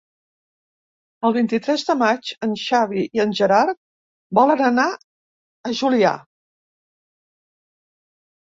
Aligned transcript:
El 1.27 1.33
vint-i-tres 1.35 1.83
de 1.89 1.95
maig 1.99 2.31
en 2.47 2.55
Xavi 2.61 3.03
i 3.19 3.23
en 3.25 3.35
Gerard 3.41 3.77
volen 4.39 4.65
anar 4.71 4.87
a 4.95 5.75
Juià. 5.83 6.15